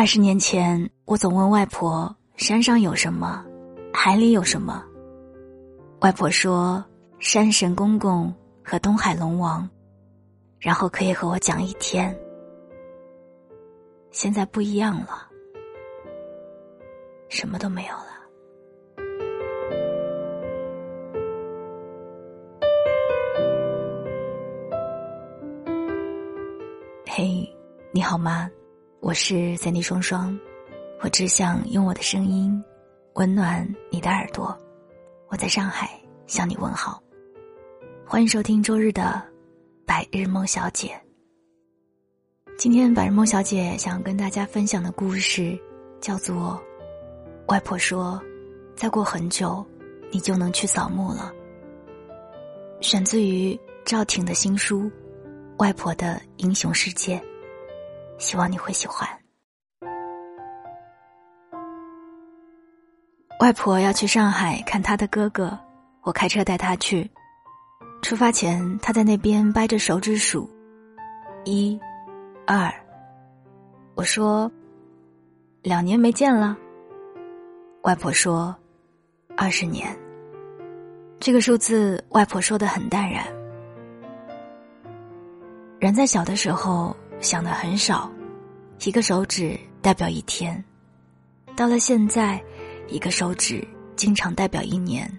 [0.00, 3.44] 二十年前，我总问外婆：“山上有什么？
[3.92, 4.82] 海里有什么？”
[6.00, 6.82] 外婆说
[7.20, 8.34] ：“山神公公
[8.64, 9.68] 和东海龙王。”
[10.58, 12.18] 然后可以和我讲一天。
[14.10, 15.28] 现在不一样了，
[17.28, 18.06] 什么都没有了。
[27.04, 27.46] 嘿，
[27.92, 28.50] 你好吗？
[29.02, 30.38] 我是三 D 双双，
[31.00, 32.62] 我只想用我的声音
[33.14, 34.54] 温暖你的耳朵。
[35.28, 37.02] 我在上海向你问好，
[38.06, 39.02] 欢迎收听周日的
[39.86, 40.88] 《白日梦小姐》。
[42.58, 45.58] 今天白日梦小姐想跟大家分享的故事
[45.98, 46.62] 叫做
[47.50, 48.20] 《外婆说，
[48.76, 49.64] 再过很久，
[50.12, 51.32] 你就能去扫墓了》。
[52.86, 54.82] 选自于赵挺的新书
[55.56, 57.16] 《外婆的英雄世界》。
[58.20, 59.08] 希望你会喜欢。
[63.40, 65.58] 外婆要去上海看她的哥哥，
[66.02, 67.10] 我开车带她去。
[68.02, 70.48] 出发前，她在那边掰着手指数，
[71.44, 71.80] 一、
[72.46, 72.70] 二。
[73.94, 74.52] 我说
[75.62, 76.56] ：“两年没见了。”
[77.82, 78.54] 外婆说
[79.34, 79.98] ：“二十年。”
[81.18, 83.24] 这个数字，外婆说的很淡然。
[85.78, 86.94] 人在小的时候。
[87.20, 88.10] 想的很少，
[88.84, 90.62] 一个手指代表一天，
[91.54, 92.42] 到了现在，
[92.88, 93.62] 一个手指
[93.94, 95.10] 经常代表一年。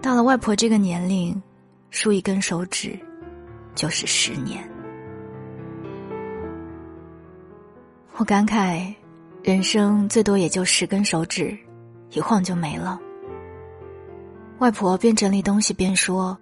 [0.00, 1.42] 到了外婆这个年龄，
[1.90, 2.96] 数一根手指，
[3.74, 4.62] 就是十年。
[8.16, 8.94] 我感慨，
[9.42, 11.58] 人生最多也就十根手指，
[12.10, 13.00] 一晃就没了。
[14.58, 16.38] 外婆边整理东西边说：“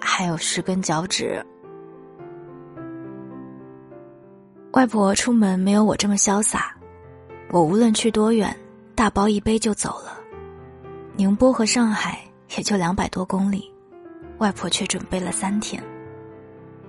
[0.00, 1.40] 还有十根脚趾。”
[4.78, 6.72] 外婆出门没有我这么潇洒，
[7.50, 8.56] 我无论去多远，
[8.94, 10.16] 大包一背就走了。
[11.16, 12.20] 宁波和上海
[12.56, 13.68] 也就两百多公里，
[14.38, 15.82] 外婆却准备了三天，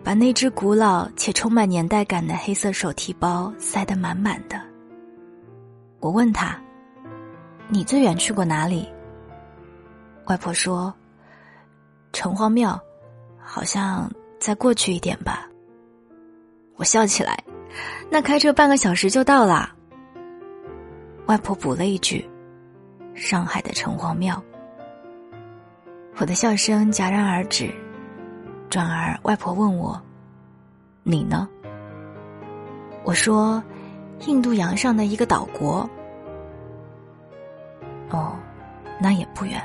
[0.03, 4.61] 把那只古老且充满年代感的黑色手提包塞得满满的。
[5.99, 6.61] 我问她
[7.69, 8.87] ：“你最远去过哪里？”
[10.29, 10.93] 外婆说
[12.13, 12.79] ：“城隍庙，
[13.39, 14.07] 好像
[14.39, 15.49] 再过去一点吧。”
[16.77, 17.43] 我笑起来。
[18.09, 19.69] 那开车半个小时就到了。
[21.27, 22.27] 外婆补了一句
[23.13, 24.41] ：“上海的城隍庙。”
[26.17, 27.71] 我的笑声戛然而止，
[28.69, 30.01] 转而外婆问我
[31.03, 31.47] ：“你呢？”
[33.05, 33.63] 我说
[34.27, 35.87] ：“印度洋上的一个岛国。”
[38.09, 38.35] 哦，
[38.99, 39.61] 那也不远，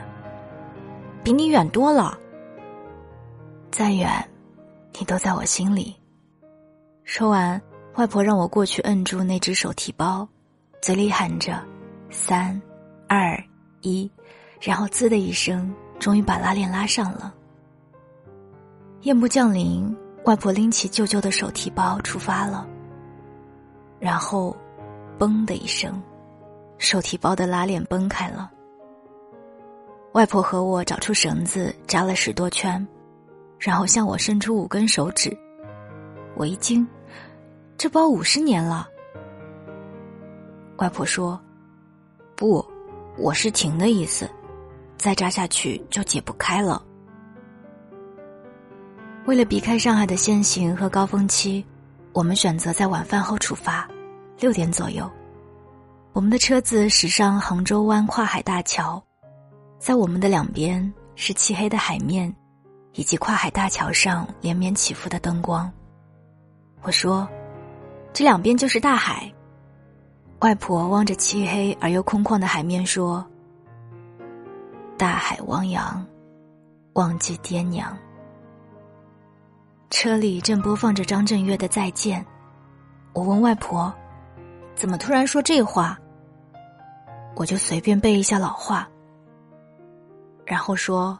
[1.25, 2.19] 比你远多了。
[3.71, 4.09] 再远，
[4.98, 5.97] 你都在我心里。
[7.04, 7.60] 说完。
[7.97, 10.28] 外婆让我过去摁住那只手提包，
[10.82, 11.65] 嘴里喊着
[12.10, 12.60] “三、
[13.09, 13.41] 二、
[13.82, 14.10] 一”，
[14.60, 17.33] 然后“滋”的一声，终于把拉链拉上了。
[19.03, 22.66] 夜幕降临，外婆拎起舅舅的手提包出发了。
[24.00, 24.56] 然后
[25.16, 26.03] ，“嘣”的一声，
[26.78, 28.50] 手提包的拉链崩开了。
[30.15, 32.84] 外婆和我找出绳子扎了十多圈，
[33.56, 35.37] 然后向我伸出五根手指。
[36.34, 36.84] 我一惊。
[37.76, 38.88] 这包五十年了，
[40.76, 41.38] 外婆说
[42.34, 42.64] ：“不，
[43.18, 44.30] 我是停的意思，
[44.96, 46.82] 再扎下去就解不开了。”
[49.26, 51.64] 为了避开上海的限行和高峰期，
[52.12, 53.86] 我们选择在晚饭后出发，
[54.38, 55.10] 六点左右，
[56.12, 59.02] 我们的车子驶上杭州湾跨海大桥，
[59.78, 62.34] 在我们的两边是漆黑的海面，
[62.92, 65.70] 以及跨海大桥上连绵起伏的灯光。
[66.80, 67.28] 我说。
[68.14, 69.30] 这两边就是大海。
[70.38, 73.26] 外婆望着漆黑而又空旷的海面说
[74.97, 76.06] ：“大海汪洋，
[76.92, 77.97] 忘记爹娘。”
[79.91, 82.21] 车里正播放着张震岳的《再见》，
[83.15, 83.92] 我问外婆
[84.77, 85.98] ：“怎么突然说这话？”
[87.34, 88.89] 我就随便背一下老话，
[90.47, 91.18] 然后说：“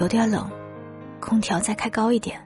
[0.00, 0.50] 有点冷，
[1.20, 2.40] 空调再开高一点。”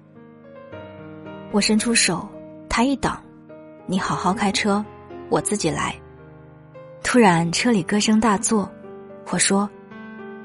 [1.53, 2.29] 我伸出手。
[2.75, 3.23] 他一挡，
[3.85, 4.83] 你好好开车，
[5.29, 5.95] 我自己来。
[7.05, 8.67] 突然车里歌声大作，
[9.31, 9.69] 我说：“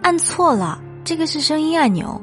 [0.04, 2.22] 按错了，这个是声音按钮。”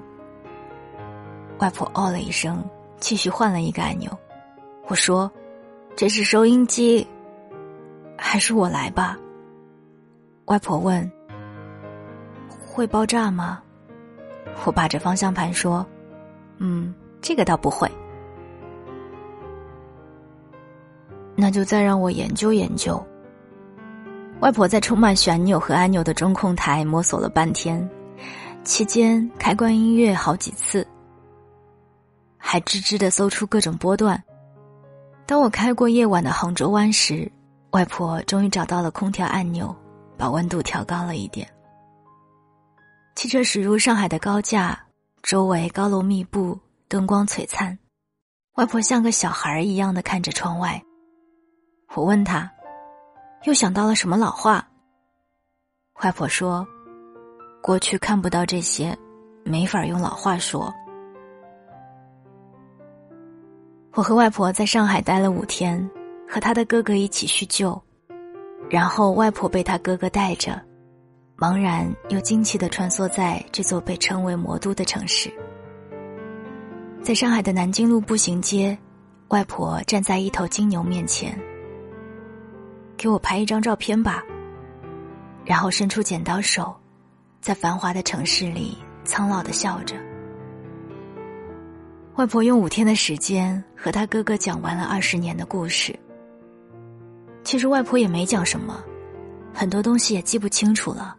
[1.59, 2.63] 外婆哦了一声，
[2.99, 4.11] 继续换了一个按钮。
[4.89, 5.33] 我说
[5.97, 7.09] ：“这是收音机，
[8.15, 9.17] 还是我来吧？”
[10.45, 11.11] 外婆问
[12.47, 13.59] ：“会爆炸吗？”
[14.67, 15.85] 我把着方向盘说
[16.61, 17.91] ：“嗯，这个倒不会。”
[21.37, 23.05] 那就再让我研究研究。
[24.41, 27.89] 外婆在充满旋钮和按钮的中控台摸索了半天，
[28.63, 30.87] 期间开关音乐好几次，
[32.37, 34.23] 还吱吱的搜出各种波段。
[35.25, 37.31] 当我开过夜晚的杭州湾时，
[37.71, 39.75] 外婆终于找到了空调按钮，
[40.19, 41.49] 把温度调高了一点。
[43.17, 44.79] 汽车驶入上海的高架，
[45.23, 46.59] 周围高楼密布，
[46.89, 47.79] 灯光璀璨。
[48.57, 50.83] 外婆像个小孩一样的看着窗外。
[51.95, 52.51] 我问他。
[53.45, 54.67] 又想到了什么老话？
[56.03, 56.67] 外婆说
[57.63, 58.97] ：“过去看不到这些，
[59.45, 60.73] 没法用老话说。”
[63.93, 65.91] 我和外婆在上海待了五天，
[66.27, 67.79] 和他的哥哥一起叙旧，
[68.71, 70.59] 然后外婆被他哥哥带着，
[71.37, 75.31] 茫然又惊奇的穿梭在这座被称为魔都的城市。
[77.03, 78.77] 在上海的南京路步行街，
[79.29, 81.39] 外婆站在一头金牛面前。
[83.05, 84.25] 给我拍一张照片吧。
[85.45, 86.75] 然后伸出剪刀手，
[87.39, 89.95] 在繁华的城市里苍老的笑着。
[92.15, 95.95] 外婆用五天的时间和他哥哥讲完了二十年的故事。
[97.43, 98.83] 其实外婆也没讲什么，
[99.53, 101.15] 很多东西也记不清楚了，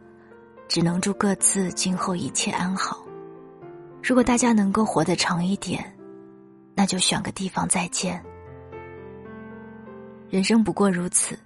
[0.67, 3.05] 只能祝各自今后一切安好。
[4.01, 5.95] 如果大家能够活得长一点，
[6.73, 8.19] 那就选个地方再见。
[10.31, 11.37] 人生不过如此。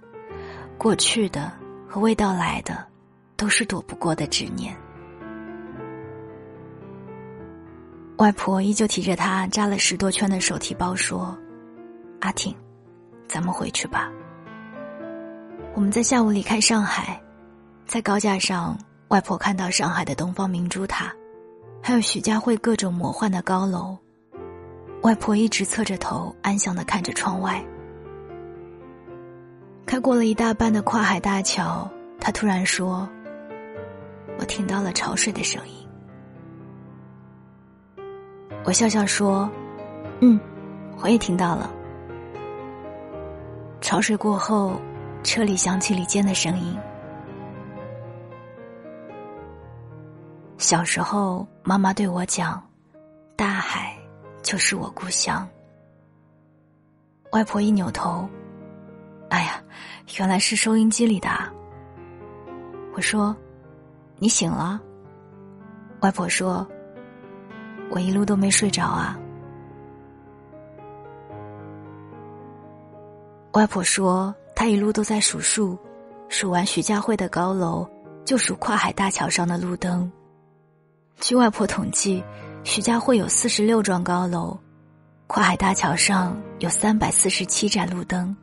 [0.80, 1.52] 过去的
[1.86, 2.82] 和未到来的，
[3.36, 4.74] 都是躲不过的执念。
[8.16, 11.36] 外婆依旧提着她扎了十多圈的手提包说
[12.20, 12.56] ：“阿挺，
[13.28, 14.10] 咱们回去吧。”
[15.76, 17.20] 我们在下午离开上海，
[17.86, 18.74] 在高架上，
[19.08, 21.12] 外婆看到上海的东方明珠塔，
[21.82, 23.98] 还有徐家汇各种魔幻的高楼。
[25.02, 27.62] 外婆一直侧着头，安详的看着窗外。
[29.86, 31.90] 开过了一大半的跨海大桥，
[32.20, 33.08] 他突然说
[34.38, 35.74] ：“我听到了潮水的声音。”
[38.64, 39.50] 我笑笑说
[40.20, 40.38] ：“嗯，
[41.02, 41.70] 我也听到了。”
[43.80, 44.80] 潮水过后，
[45.24, 46.78] 车里响起李健的声音。
[50.58, 52.62] 小时候，妈妈对我讲
[53.34, 53.96] ：“大海
[54.42, 55.48] 就是我故乡。”
[57.32, 58.28] 外婆一扭头。
[60.18, 61.28] 原来是收音机里的。
[62.94, 63.34] 我说
[64.18, 64.80] ：“你醒了。”
[66.02, 66.66] 外婆说
[67.90, 69.18] ：“我一路都没睡着啊。”
[73.52, 75.78] 外婆说：“她一路都在数数，
[76.28, 77.88] 数完徐家汇的高楼，
[78.24, 80.10] 就数跨海大桥上的路灯。
[81.20, 82.22] 据外婆统计，
[82.64, 84.58] 徐家汇有四十六幢高楼，
[85.26, 88.36] 跨海大桥上有三百四十七盏路灯。”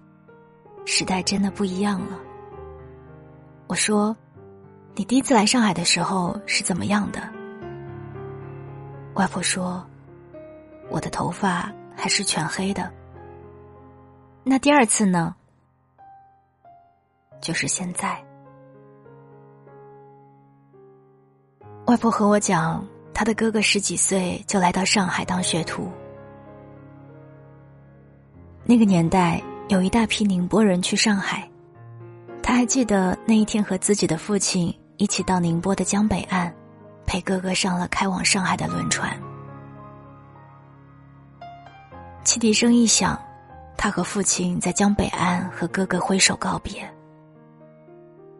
[0.89, 2.18] 时代真的不一样了。
[3.68, 4.16] 我说
[4.95, 7.22] ：“你第一次来上海的时候是怎么样的？”
[9.16, 9.86] 外婆说
[10.89, 12.89] ：“我的头发还是全黑的。”
[14.45, 15.36] 那第二次呢？
[17.42, 18.18] 就是现在。
[21.88, 22.81] 外婆和我讲，
[23.13, 25.92] 她的哥哥十几岁就来到上海当学徒。
[28.63, 29.44] 那个年代。
[29.69, 31.50] 有一大批宁波人去上海，
[32.41, 36.53] 他还记得那一天和自己的父亲一起到宁波的江北岸，
[37.05, 39.12] 陪哥哥上了开往上海的轮船。
[42.24, 43.19] 汽笛声一响，
[43.75, 46.89] 他和父亲在江北岸和哥哥挥手告别。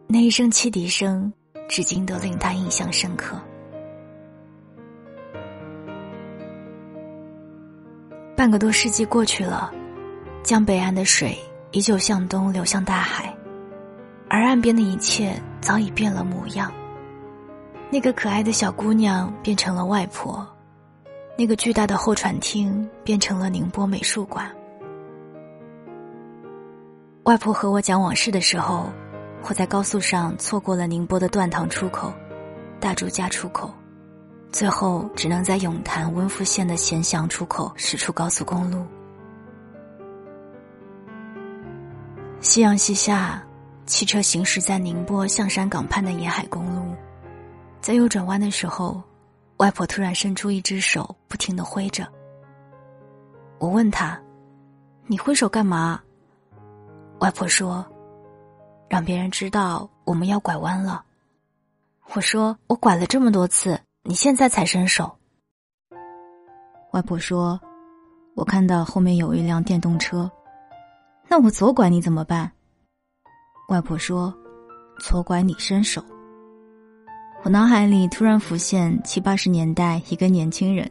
[0.06, 1.30] 那一声汽笛声，
[1.68, 3.38] 至今都令他印象深刻。
[8.34, 9.70] 半个多世纪过去了。
[10.48, 11.38] 江北岸的水
[11.72, 13.36] 依旧向东流向大海，
[14.30, 16.72] 而岸边的一切早已变了模样。
[17.90, 20.48] 那个可爱的小姑娘变成了外婆，
[21.36, 24.50] 那个巨大的候船厅变成了宁波美术馆。
[27.24, 28.90] 外婆和我讲往事的时候，
[29.42, 32.10] 我在高速上错过了宁波的断塘出口、
[32.80, 33.70] 大竹家出口，
[34.50, 38.82] 最后只能在永潭温福县的咸祥出口驶出高速公路。
[42.40, 43.42] 夕阳西下，
[43.84, 46.94] 汽车行驶在宁波象山港畔的沿海公路，
[47.80, 49.02] 在右转弯的时候，
[49.56, 52.06] 外婆突然伸出一只手，不停的挥着。
[53.58, 54.18] 我问她
[55.08, 56.00] ：“你挥手干嘛？”
[57.18, 57.84] 外婆说
[58.88, 61.04] ：“让别人知道我们要拐弯了。”
[62.14, 65.12] 我说：“我拐了这么多次，你现在才伸手。”
[66.94, 67.60] 外婆说
[68.36, 70.30] ：“我看到后面有一辆电动车。”
[71.30, 72.50] 那我左拐你怎么办？
[73.68, 74.34] 外婆说
[74.98, 76.02] ：“左拐你伸手。”
[77.44, 80.90] 我脑海里突然浮现七八十年代一个年轻人，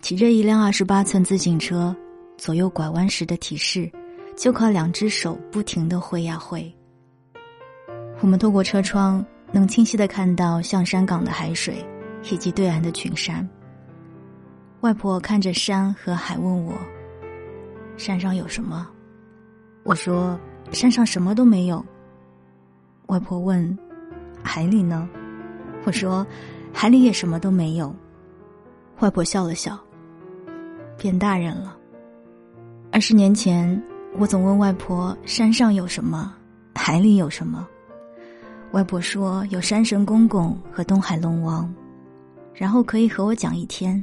[0.00, 1.94] 骑着一辆二十八寸自行车，
[2.38, 3.90] 左右拐弯时的提示，
[4.36, 6.72] 就靠两只手不停的挥呀挥。
[8.20, 11.84] 我们透过车窗，能清晰的看到象山港的海水，
[12.30, 13.46] 以及对岸的群山。
[14.82, 16.72] 外婆看着山和海，问我
[17.98, 18.88] ：“山上有什么？”
[19.84, 20.38] 我说
[20.72, 21.84] ：“山上什么都没有。”
[23.08, 23.76] 外婆问
[24.42, 25.08] ：“海里呢？”
[25.84, 26.26] 我说
[26.72, 27.94] ：“海里也什么都没有。”
[29.00, 29.78] 外婆笑了笑。
[30.96, 31.76] 变大人了。
[32.92, 33.82] 二十年前，
[34.18, 36.32] 我总问外婆：“山上有什么？
[36.74, 37.66] 海里有什么？”
[38.70, 41.72] 外婆说：“有山神公公和东海龙王。”
[42.54, 44.02] 然后可以和我讲一天。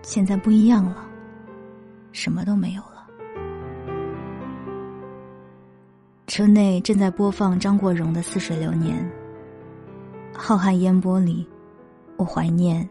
[0.00, 1.06] 现在不一样了，
[2.12, 2.82] 什么都没有。
[6.40, 8.96] 车内正在播放张国荣的《似水流年》。
[10.34, 11.46] 浩瀚烟波里，
[12.16, 12.88] 我怀念，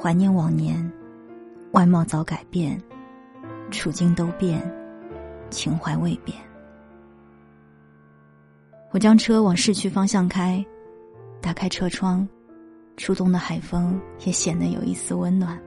[0.00, 0.88] 怀念往年，
[1.72, 2.80] 外貌早改变，
[3.72, 4.62] 处境都变，
[5.50, 6.38] 情怀未变。
[8.92, 10.64] 我将车往市区方向开，
[11.40, 12.24] 打开车窗，
[12.96, 15.60] 初冬的海风也显得有一丝温暖。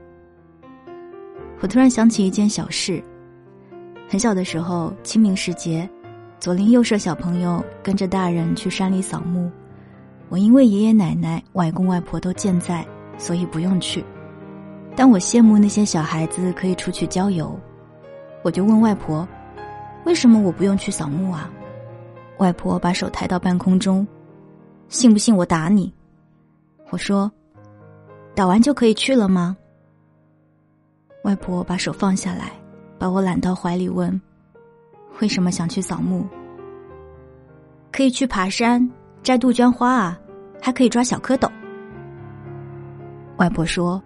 [1.60, 3.04] 我突然想起一件小事：
[4.08, 5.90] 很小的时候，清明时节，
[6.40, 9.52] 左邻右舍小朋友跟着大人去山里扫墓。
[10.30, 12.86] 我因为爷爷奶奶、外公外婆都健在，
[13.18, 14.06] 所以不用去。
[14.96, 17.60] 但我羡慕那些小孩子可以出去郊游，
[18.42, 19.28] 我就问外婆
[20.06, 21.52] ：“为什么我不用去扫墓啊？”
[22.38, 24.08] 外婆把手抬到半空中，
[24.88, 25.92] 信不信我打你？
[26.90, 27.30] 我说
[28.34, 29.58] ：“打完就可以去了吗？”
[31.26, 32.54] 外婆把手放下来，
[32.98, 34.20] 把我揽到怀里问
[35.22, 36.28] ：“为什么想去扫墓？”
[37.92, 38.90] 可以去爬山。
[39.22, 40.18] 摘杜鹃花啊，
[40.62, 41.52] 还可以抓小蝌蚪。
[43.36, 44.02] 外婆说：“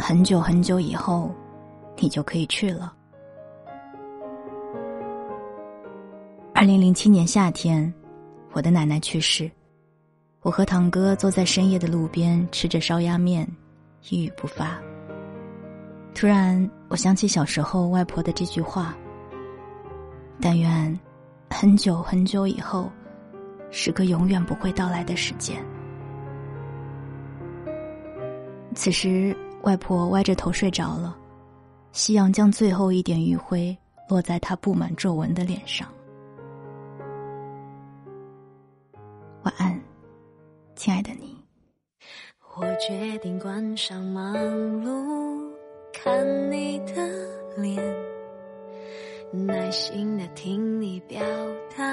[0.00, 1.30] 很久很久以后，
[1.98, 2.94] 你就可以去了。”
[6.54, 7.92] 二零零七年夏天，
[8.52, 9.48] 我的奶奶去世，
[10.40, 13.46] 我和堂哥坐在深夜的路边吃着烧鸭面，
[14.08, 14.78] 一语不发。
[16.14, 18.96] 突然，我想起小时候外婆的这句话
[20.40, 21.00] ：“但愿
[21.50, 22.90] 很久很久以后。”
[23.76, 25.60] 是个永远不会到来的时间。
[28.72, 31.16] 此时，外婆歪着头睡着了，
[31.90, 33.76] 夕阳将最后一点余晖
[34.08, 35.88] 落在她布满皱纹的脸上。
[39.42, 39.76] 晚安，
[40.76, 41.36] 亲爱的你。
[42.56, 44.36] 我决定关上忙
[44.84, 45.52] 碌，
[45.92, 46.94] 看你的
[47.56, 47.82] 脸，
[49.34, 51.20] 耐心的听你表
[51.76, 51.84] 达。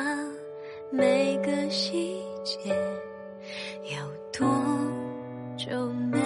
[0.91, 2.69] 每个细节
[3.83, 3.97] 有
[4.31, 4.47] 多
[5.57, 6.20] 久没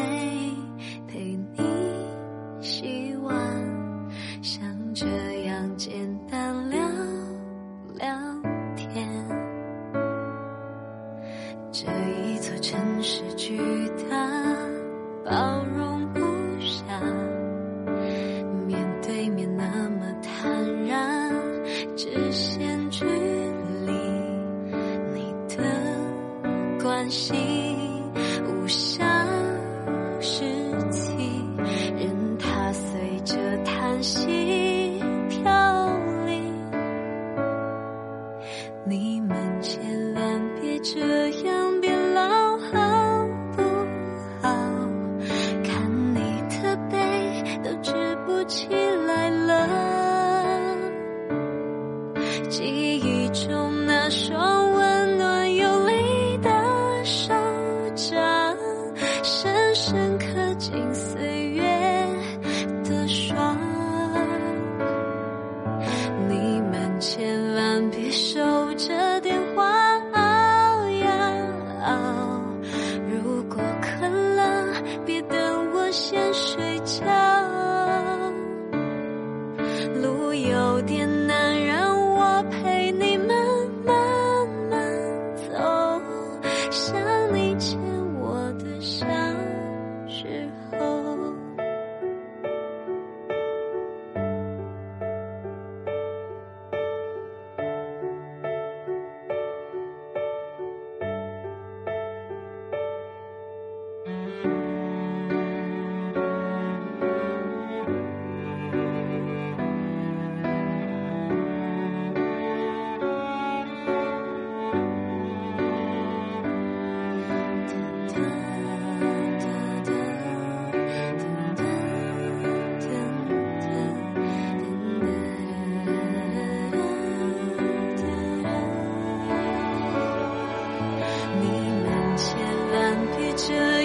[38.86, 39.80] 你们千
[40.14, 41.00] 万别这
[41.48, 41.55] 样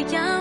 [0.09, 0.40] 样。